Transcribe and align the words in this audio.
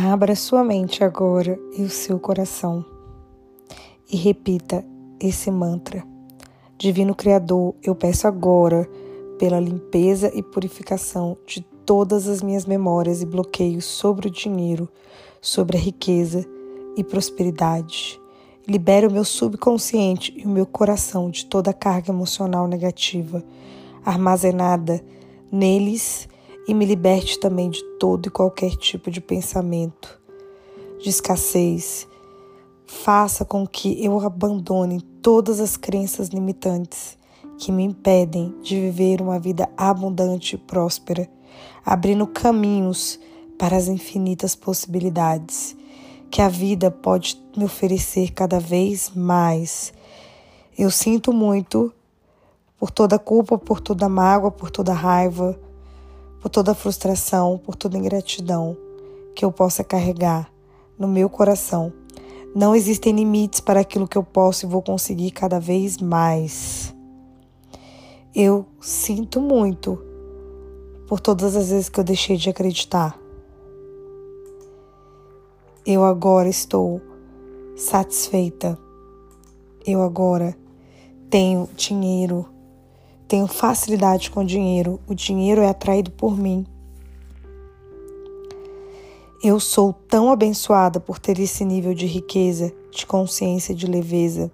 Abra 0.00 0.36
sua 0.36 0.62
mente 0.62 1.02
agora 1.02 1.58
e 1.76 1.82
o 1.82 1.90
seu 1.90 2.20
coração 2.20 2.84
e 4.08 4.16
repita 4.16 4.84
esse 5.18 5.50
mantra. 5.50 6.06
Divino 6.78 7.16
Criador, 7.16 7.74
eu 7.82 7.96
peço 7.96 8.28
agora 8.28 8.88
pela 9.40 9.58
limpeza 9.58 10.30
e 10.32 10.40
purificação 10.40 11.36
de 11.44 11.62
todas 11.84 12.28
as 12.28 12.44
minhas 12.44 12.64
memórias 12.64 13.22
e 13.22 13.26
bloqueios 13.26 13.86
sobre 13.86 14.28
o 14.28 14.30
dinheiro, 14.30 14.88
sobre 15.40 15.76
a 15.76 15.80
riqueza 15.80 16.46
e 16.96 17.02
prosperidade. 17.02 18.20
Libere 18.68 19.08
o 19.08 19.10
meu 19.10 19.24
subconsciente 19.24 20.32
e 20.36 20.46
o 20.46 20.48
meu 20.48 20.64
coração 20.64 21.28
de 21.28 21.44
toda 21.44 21.72
a 21.72 21.74
carga 21.74 22.12
emocional 22.12 22.68
negativa 22.68 23.42
armazenada 24.04 25.04
neles 25.50 26.28
e 26.68 26.74
me 26.74 26.84
liberte 26.84 27.40
também 27.40 27.70
de 27.70 27.82
todo 27.98 28.26
e 28.26 28.30
qualquer 28.30 28.76
tipo 28.76 29.10
de 29.10 29.22
pensamento 29.22 30.20
de 31.00 31.08
escassez. 31.08 32.06
Faça 32.86 33.42
com 33.42 33.66
que 33.66 34.04
eu 34.04 34.20
abandone 34.20 35.00
todas 35.22 35.60
as 35.60 35.78
crenças 35.78 36.28
limitantes 36.28 37.16
que 37.56 37.72
me 37.72 37.82
impedem 37.84 38.54
de 38.62 38.78
viver 38.78 39.22
uma 39.22 39.38
vida 39.38 39.68
abundante 39.76 40.56
e 40.56 40.58
próspera, 40.58 41.28
abrindo 41.84 42.26
caminhos 42.26 43.18
para 43.58 43.76
as 43.76 43.88
infinitas 43.88 44.54
possibilidades 44.54 45.74
que 46.30 46.42
a 46.42 46.48
vida 46.48 46.90
pode 46.90 47.42
me 47.56 47.64
oferecer 47.64 48.32
cada 48.32 48.60
vez 48.60 49.10
mais. 49.14 49.92
Eu 50.78 50.90
sinto 50.90 51.32
muito 51.32 51.92
por 52.78 52.90
toda 52.90 53.18
culpa, 53.18 53.56
por 53.56 53.80
toda 53.80 54.08
mágoa, 54.08 54.50
por 54.50 54.70
toda 54.70 54.92
raiva, 54.92 55.58
por 56.40 56.48
toda 56.48 56.74
frustração, 56.74 57.58
por 57.58 57.74
toda 57.74 57.98
ingratidão 57.98 58.76
que 59.34 59.44
eu 59.44 59.52
possa 59.52 59.84
carregar 59.84 60.50
no 60.98 61.06
meu 61.06 61.28
coração. 61.28 61.92
Não 62.54 62.74
existem 62.74 63.14
limites 63.14 63.60
para 63.60 63.80
aquilo 63.80 64.08
que 64.08 64.18
eu 64.18 64.24
posso 64.24 64.64
e 64.64 64.68
vou 64.68 64.82
conseguir 64.82 65.30
cada 65.30 65.60
vez 65.60 65.98
mais. 65.98 66.94
Eu 68.34 68.66
sinto 68.80 69.40
muito 69.40 70.02
por 71.06 71.20
todas 71.20 71.56
as 71.56 71.70
vezes 71.70 71.88
que 71.88 72.00
eu 72.00 72.04
deixei 72.04 72.36
de 72.36 72.50
acreditar. 72.50 73.18
Eu 75.86 76.04
agora 76.04 76.48
estou 76.48 77.00
satisfeita. 77.76 78.78
Eu 79.86 80.02
agora 80.02 80.56
tenho 81.30 81.68
dinheiro 81.76 82.46
tenho 83.28 83.46
facilidade 83.46 84.30
com 84.30 84.40
o 84.40 84.44
dinheiro, 84.44 84.98
o 85.06 85.14
dinheiro 85.14 85.60
é 85.60 85.68
atraído 85.68 86.10
por 86.10 86.36
mim. 86.36 86.66
Eu 89.44 89.60
sou 89.60 89.92
tão 89.92 90.32
abençoada 90.32 90.98
por 90.98 91.18
ter 91.18 91.38
esse 91.38 91.62
nível 91.62 91.92
de 91.92 92.06
riqueza, 92.06 92.72
de 92.90 93.04
consciência, 93.06 93.74
de 93.74 93.86
leveza, 93.86 94.50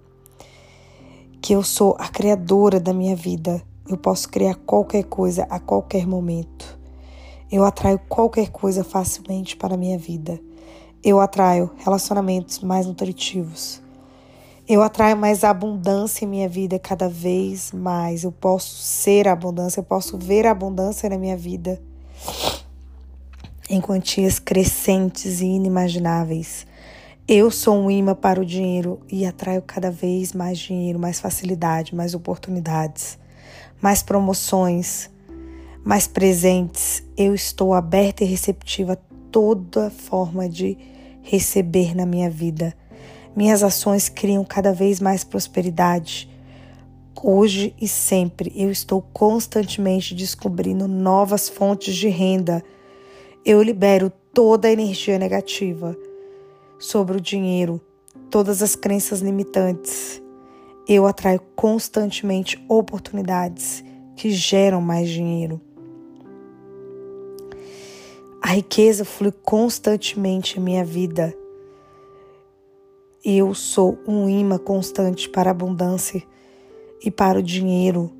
que 1.41 1.53
eu 1.53 1.63
sou 1.63 1.95
a 1.97 2.09
criadora 2.09 2.79
da 2.79 2.93
minha 2.93 3.15
vida. 3.15 3.63
Eu 3.87 3.97
posso 3.97 4.27
criar 4.29 4.55
qualquer 4.55 5.05
coisa 5.05 5.47
a 5.49 5.59
qualquer 5.59 6.05
momento. 6.05 6.77
Eu 7.49 7.63
atraio 7.63 7.99
qualquer 8.09 8.49
coisa 8.49 8.83
facilmente 8.83 9.55
para 9.55 9.75
a 9.75 9.77
minha 9.77 9.97
vida. 9.97 10.39
Eu 11.01 11.19
atraio 11.21 11.71
relacionamentos 11.77 12.59
mais 12.59 12.85
nutritivos. 12.85 13.84
Eu 14.67 14.81
atraio 14.81 15.15
mais 15.15 15.43
abundância 15.43 16.25
em 16.25 16.27
minha 16.27 16.49
vida 16.49 16.79
cada 16.79 17.07
vez 17.07 17.71
mais. 17.71 18.23
Eu 18.23 18.31
posso 18.31 18.81
ser 18.81 19.27
abundância, 19.27 19.79
eu 19.79 19.83
posso 19.83 20.17
ver 20.17 20.47
abundância 20.47 21.07
na 21.07 21.19
minha 21.19 21.37
vida 21.37 21.79
em 23.69 23.79
quantias 23.79 24.39
crescentes 24.39 25.39
e 25.39 25.45
inimagináveis. 25.45 26.65
Eu 27.27 27.51
sou 27.51 27.77
um 27.77 27.91
imã 27.91 28.15
para 28.15 28.41
o 28.41 28.45
dinheiro 28.45 28.99
e 29.07 29.23
atraio 29.23 29.61
cada 29.61 29.91
vez 29.91 30.33
mais 30.33 30.57
dinheiro, 30.57 30.97
mais 30.97 31.19
facilidade, 31.19 31.93
mais 31.93 32.15
oportunidades, 32.15 33.19
mais 33.79 34.01
promoções, 34.01 35.11
mais 35.83 36.07
presentes. 36.07 37.03
Eu 37.15 37.35
estou 37.35 37.71
aberta 37.71 38.23
e 38.23 38.27
receptiva 38.27 38.93
a 38.93 38.97
toda 39.31 39.91
forma 39.91 40.49
de 40.49 40.75
receber 41.21 41.95
na 41.95 42.05
minha 42.05 42.31
vida 42.31 42.75
minhas 43.35 43.63
ações 43.63 44.07
criam 44.07 44.43
cada 44.45 44.71
vez 44.71 44.99
mais 44.99 45.23
prosperidade. 45.23 46.29
Hoje 47.21 47.75
e 47.81 47.87
sempre 47.87 48.51
eu 48.55 48.71
estou 48.71 49.01
constantemente 49.01 50.13
descobrindo 50.13 50.87
novas 50.87 51.49
fontes 51.49 51.95
de 51.95 52.07
renda. 52.07 52.63
Eu 53.43 53.61
libero 53.61 54.11
toda 54.33 54.67
a 54.67 54.71
energia 54.71 55.17
negativa 55.17 55.97
sobre 56.77 57.17
o 57.17 57.21
dinheiro, 57.21 57.81
todas 58.29 58.61
as 58.61 58.75
crenças 58.75 59.21
limitantes. 59.21 60.21
Eu 60.87 61.07
atraio 61.07 61.41
constantemente 61.55 62.63
oportunidades 62.69 63.83
que 64.15 64.29
geram 64.29 64.79
mais 64.81 65.09
dinheiro. 65.09 65.59
A 68.41 68.49
riqueza 68.49 69.03
flui 69.03 69.31
constantemente 69.31 70.59
em 70.59 70.61
minha 70.61 70.85
vida. 70.85 71.35
Eu 73.27 73.55
sou 73.55 73.97
um 74.07 74.29
imã 74.29 74.59
constante 74.59 75.27
para 75.27 75.49
a 75.49 75.51
abundância 75.51 76.21
e 77.03 77.09
para 77.09 77.39
o 77.39 77.41
dinheiro. 77.41 78.11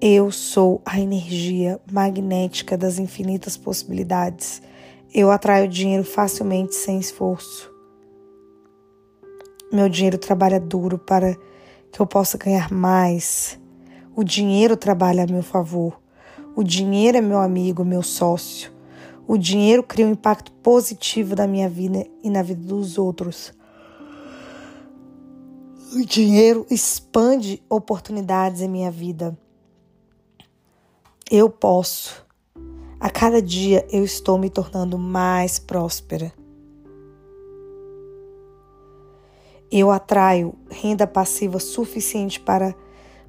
Eu 0.00 0.32
sou 0.32 0.82
a 0.84 0.98
energia 0.98 1.80
magnética 1.88 2.76
das 2.76 2.98
infinitas 2.98 3.56
possibilidades. 3.56 4.60
Eu 5.14 5.30
atraio 5.30 5.68
dinheiro 5.68 6.02
facilmente 6.02 6.74
sem 6.74 6.98
esforço. 6.98 7.72
Meu 9.72 9.88
dinheiro 9.88 10.18
trabalha 10.18 10.58
duro 10.58 10.98
para 10.98 11.36
que 11.92 12.02
eu 12.02 12.06
possa 12.06 12.36
ganhar 12.36 12.72
mais. 12.72 13.56
O 14.16 14.24
dinheiro 14.24 14.76
trabalha 14.76 15.22
a 15.22 15.28
meu 15.28 15.44
favor. 15.44 15.96
O 16.56 16.64
dinheiro 16.64 17.18
é 17.18 17.20
meu 17.20 17.38
amigo, 17.38 17.84
meu 17.84 18.02
sócio. 18.02 18.72
O 19.28 19.38
dinheiro 19.38 19.84
cria 19.84 20.04
um 20.04 20.10
impacto 20.10 20.50
positivo 20.54 21.36
na 21.36 21.46
minha 21.46 21.68
vida 21.68 22.04
e 22.20 22.28
na 22.28 22.42
vida 22.42 22.64
dos 22.66 22.98
outros. 22.98 23.54
O 25.94 26.04
dinheiro 26.04 26.66
expande 26.68 27.62
oportunidades 27.70 28.60
em 28.60 28.68
minha 28.68 28.90
vida. 28.90 29.38
Eu 31.30 31.48
posso. 31.48 32.26
A 32.98 33.08
cada 33.08 33.40
dia 33.40 33.86
eu 33.92 34.02
estou 34.02 34.36
me 34.36 34.50
tornando 34.50 34.98
mais 34.98 35.60
próspera. 35.60 36.32
Eu 39.70 39.92
atraio 39.92 40.56
renda 40.68 41.06
passiva 41.06 41.60
suficiente 41.60 42.40
para 42.40 42.74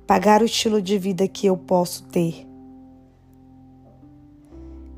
pagar 0.07 0.41
o 0.41 0.45
estilo 0.45 0.81
de 0.81 0.97
vida 0.97 1.27
que 1.27 1.45
eu 1.45 1.55
posso 1.55 2.07
ter. 2.07 2.47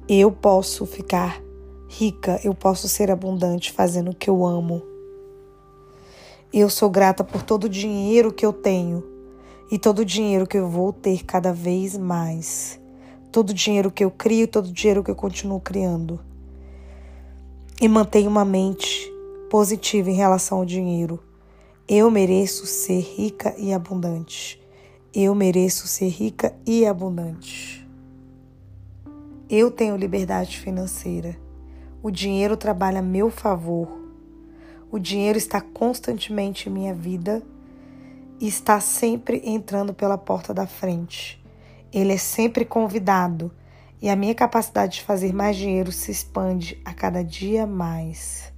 Eu 0.07 0.31
posso 0.31 0.85
ficar 0.85 1.43
rica, 1.89 2.39
eu 2.45 2.53
posso 2.53 2.87
ser 2.87 3.11
abundante 3.11 3.73
fazendo 3.73 4.11
o 4.11 4.15
que 4.15 4.29
eu 4.29 4.45
amo. 4.45 4.96
Eu 6.53 6.69
sou 6.69 6.89
grata 6.89 7.25
por 7.25 7.43
todo 7.43 7.65
o 7.65 7.69
dinheiro 7.69 8.31
que 8.31 8.45
eu 8.45 8.53
tenho 8.53 9.03
e 9.69 9.77
todo 9.77 9.99
o 9.99 10.05
dinheiro 10.05 10.47
que 10.47 10.57
eu 10.57 10.69
vou 10.69 10.93
ter 10.93 11.25
cada 11.25 11.51
vez 11.51 11.97
mais. 11.97 12.79
Todo 13.31 13.49
o 13.49 13.53
dinheiro 13.53 13.91
que 13.91 14.03
eu 14.03 14.09
crio, 14.09 14.47
todo 14.47 14.67
o 14.67 14.71
dinheiro 14.71 15.03
que 15.03 15.11
eu 15.11 15.15
continuo 15.15 15.59
criando. 15.59 16.19
E 17.81 17.87
mantenho 17.87 18.29
uma 18.29 18.45
mente 18.45 19.11
positiva 19.49 20.09
em 20.09 20.15
relação 20.15 20.59
ao 20.59 20.65
dinheiro. 20.65 21.19
Eu 21.87 22.09
mereço 22.09 22.65
ser 22.65 23.01
rica 23.01 23.53
e 23.57 23.73
abundante. 23.73 24.61
Eu 25.13 25.35
mereço 25.35 25.85
ser 25.85 26.07
rica 26.07 26.55
e 26.65 26.85
abundante. 26.85 27.85
Eu 29.49 29.69
tenho 29.69 29.97
liberdade 29.97 30.57
financeira. 30.57 31.37
O 32.01 32.09
dinheiro 32.09 32.55
trabalha 32.55 32.99
a 32.99 33.03
meu 33.03 33.29
favor. 33.29 34.06
O 34.89 34.97
dinheiro 34.97 35.37
está 35.37 35.59
constantemente 35.59 36.69
em 36.69 36.71
minha 36.71 36.93
vida 36.93 37.43
e 38.39 38.47
está 38.47 38.79
sempre 38.79 39.41
entrando 39.43 39.93
pela 39.93 40.17
porta 40.17 40.53
da 40.53 40.65
frente. 40.65 41.43
Ele 41.91 42.13
é 42.13 42.17
sempre 42.17 42.63
convidado 42.63 43.51
e 44.01 44.09
a 44.09 44.15
minha 44.15 44.33
capacidade 44.33 44.95
de 44.95 45.01
fazer 45.01 45.33
mais 45.33 45.57
dinheiro 45.57 45.91
se 45.91 46.09
expande 46.09 46.79
a 46.85 46.93
cada 46.93 47.21
dia 47.21 47.67
mais. 47.67 48.53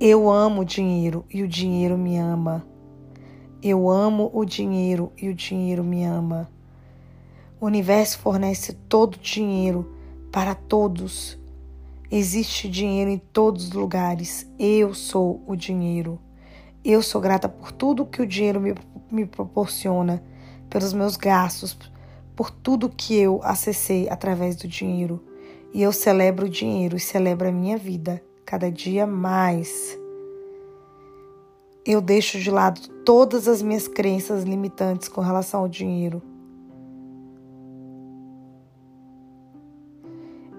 Eu 0.00 0.28
amo 0.28 0.62
o 0.62 0.64
dinheiro 0.64 1.24
e 1.32 1.42
o 1.42 1.48
dinheiro 1.48 1.96
me 1.96 2.18
ama. 2.18 2.66
Eu 3.62 3.88
amo 3.88 4.28
o 4.34 4.44
dinheiro 4.44 5.12
e 5.16 5.28
o 5.28 5.34
dinheiro 5.34 5.84
me 5.84 6.04
ama. 6.04 6.50
O 7.60 7.66
universo 7.66 8.18
fornece 8.18 8.72
todo 8.72 9.14
o 9.14 9.20
dinheiro 9.20 9.94
para 10.32 10.54
todos 10.54 11.38
Existe 12.16 12.68
dinheiro 12.68 13.10
em 13.10 13.18
todos 13.18 13.64
os 13.64 13.72
lugares. 13.72 14.48
Eu 14.56 14.94
sou 14.94 15.42
o 15.48 15.56
dinheiro. 15.56 16.20
Eu 16.84 17.02
sou 17.02 17.20
grata 17.20 17.48
por 17.48 17.72
tudo 17.72 18.06
que 18.06 18.22
o 18.22 18.26
dinheiro 18.26 18.60
me, 18.60 18.72
me 19.10 19.26
proporciona, 19.26 20.22
pelos 20.70 20.92
meus 20.92 21.16
gastos, 21.16 21.76
por 22.36 22.52
tudo 22.52 22.88
que 22.88 23.16
eu 23.16 23.40
acessei 23.42 24.08
através 24.08 24.54
do 24.54 24.68
dinheiro. 24.68 25.24
E 25.72 25.82
eu 25.82 25.90
celebro 25.90 26.46
o 26.46 26.48
dinheiro 26.48 26.96
e 26.96 27.00
celebro 27.00 27.48
a 27.48 27.52
minha 27.52 27.76
vida 27.76 28.22
cada 28.46 28.70
dia 28.70 29.08
mais. 29.08 29.98
Eu 31.84 32.00
deixo 32.00 32.38
de 32.38 32.48
lado 32.48 32.80
todas 33.04 33.48
as 33.48 33.60
minhas 33.60 33.88
crenças 33.88 34.44
limitantes 34.44 35.08
com 35.08 35.20
relação 35.20 35.62
ao 35.62 35.68
dinheiro. 35.68 36.22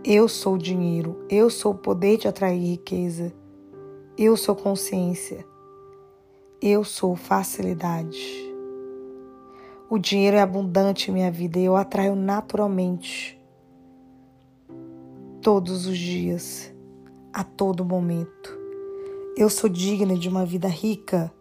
Eu 0.07 0.27
sou 0.27 0.53
o 0.53 0.57
dinheiro, 0.59 1.25
eu 1.27 1.49
sou 1.49 1.71
o 1.71 1.75
poder 1.75 2.17
de 2.17 2.27
atrair 2.27 2.63
riqueza, 2.63 3.33
eu 4.15 4.37
sou 4.37 4.55
consciência, 4.55 5.43
eu 6.61 6.83
sou 6.83 7.15
facilidade. 7.15 8.23
O 9.89 9.97
dinheiro 9.97 10.37
é 10.37 10.41
abundante 10.41 11.09
em 11.09 11.13
minha 11.15 11.31
vida 11.31 11.57
e 11.57 11.65
eu 11.65 11.75
atraio 11.75 12.15
naturalmente 12.15 13.41
todos 15.41 15.87
os 15.87 15.97
dias, 15.97 16.71
a 17.33 17.43
todo 17.43 17.83
momento. 17.83 18.55
Eu 19.35 19.49
sou 19.49 19.67
digna 19.67 20.15
de 20.15 20.29
uma 20.29 20.45
vida 20.45 20.67
rica. 20.67 21.33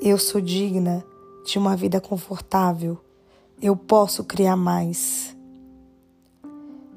Eu 0.00 0.16
sou 0.16 0.40
digna 0.40 1.04
de 1.44 1.58
uma 1.58 1.76
vida 1.76 2.00
confortável. 2.00 2.98
Eu 3.60 3.76
posso 3.76 4.24
criar 4.24 4.56
mais. 4.56 5.36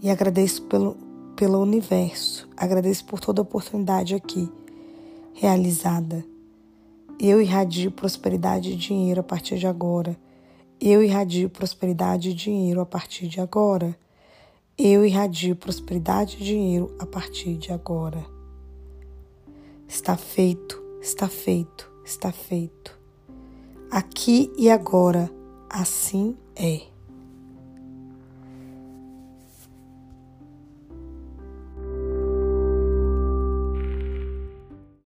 E 0.06 0.12
agradeço 0.12 0.62
pelo, 0.62 0.96
pelo 1.36 1.60
universo, 1.60 2.48
agradeço 2.56 3.04
por 3.06 3.20
toda 3.20 3.42
a 3.42 3.44
oportunidade 3.44 4.14
aqui 4.14 4.48
realizada. 5.34 6.24
Eu 7.20 7.42
irradio 7.42 7.90
prosperidade 7.90 8.72
e 8.72 8.76
dinheiro 8.76 9.22
a 9.22 9.24
partir 9.24 9.58
de 9.58 9.66
agora. 9.66 10.16
Eu 10.80 11.02
irradio 11.02 11.50
prosperidade 11.50 12.30
e 12.30 12.34
dinheiro 12.36 12.82
a 12.82 12.86
partir 12.86 13.28
de 13.28 13.42
agora. 13.42 13.98
Eu 14.78 15.04
irradio 15.04 15.56
prosperidade 15.56 16.38
e 16.40 16.44
dinheiro 16.44 16.96
a 17.00 17.06
partir 17.08 17.58
de 17.58 17.74
agora. 17.74 18.24
Está 19.88 20.16
feito, 20.16 20.80
está 21.02 21.28
feito, 21.28 21.92
está 22.06 22.32
feito. 22.32 22.96
Aqui 23.90 24.54
e 24.56 24.70
agora, 24.70 25.32
assim 25.68 26.38
é. 26.56 26.95